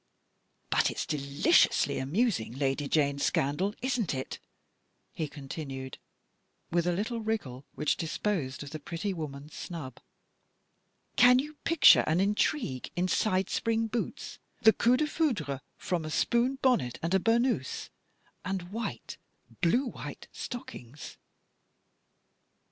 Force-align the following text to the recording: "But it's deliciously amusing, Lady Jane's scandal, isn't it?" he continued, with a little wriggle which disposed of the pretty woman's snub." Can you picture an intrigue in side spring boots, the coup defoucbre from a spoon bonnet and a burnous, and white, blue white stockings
"But 0.71 0.89
it's 0.89 1.05
deliciously 1.05 1.99
amusing, 1.99 2.53
Lady 2.53 2.87
Jane's 2.89 3.21
scandal, 3.23 3.75
isn't 3.83 4.15
it?" 4.15 4.39
he 5.13 5.27
continued, 5.27 5.99
with 6.71 6.87
a 6.87 6.91
little 6.91 7.19
wriggle 7.19 7.67
which 7.75 7.97
disposed 7.97 8.63
of 8.63 8.71
the 8.71 8.79
pretty 8.79 9.13
woman's 9.13 9.53
snub." 9.53 9.99
Can 11.17 11.37
you 11.37 11.53
picture 11.65 12.03
an 12.07 12.19
intrigue 12.19 12.89
in 12.95 13.07
side 13.07 13.47
spring 13.51 13.85
boots, 13.85 14.39
the 14.63 14.73
coup 14.73 14.97
defoucbre 14.97 15.59
from 15.77 16.03
a 16.03 16.09
spoon 16.09 16.57
bonnet 16.63 16.97
and 17.03 17.13
a 17.13 17.19
burnous, 17.19 17.91
and 18.43 18.71
white, 18.71 19.19
blue 19.61 19.85
white 19.85 20.27
stockings 20.31 21.17